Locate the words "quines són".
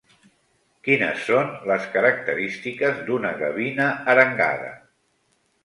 0.87-1.51